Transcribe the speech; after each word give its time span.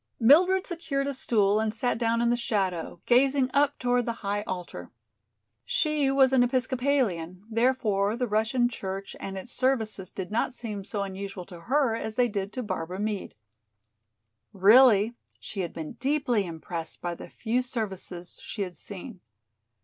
Mildred 0.19 0.65
secured 0.65 1.05
a 1.05 1.13
stool 1.13 1.59
and 1.59 1.71
sat 1.75 1.99
down 1.99 2.21
in 2.23 2.31
the 2.31 2.35
shadow, 2.35 2.99
gazing 3.05 3.51
up 3.53 3.77
toward 3.77 4.07
the 4.07 4.23
high 4.25 4.41
altar. 4.47 4.89
She 5.63 6.09
was 6.09 6.33
an 6.33 6.41
Episcopalian, 6.41 7.45
therefore 7.51 8.17
the 8.17 8.25
Russian 8.25 8.67
church 8.67 9.15
and 9.19 9.37
its 9.37 9.51
services 9.51 10.09
did 10.09 10.31
not 10.31 10.55
seem 10.55 10.83
so 10.83 11.03
unusual 11.03 11.45
to 11.45 11.59
her 11.69 11.93
as 11.95 12.15
they 12.15 12.27
did 12.27 12.51
to 12.53 12.63
Barbara 12.63 12.99
Meade. 12.99 13.35
Really 14.53 15.13
she 15.39 15.59
had 15.59 15.71
been 15.71 15.91
deeply 15.93 16.47
impressed 16.47 16.99
by 16.99 17.13
the 17.13 17.29
few 17.29 17.61
services 17.61 18.39
she 18.41 18.63
had 18.63 18.75
seen. 18.77 19.19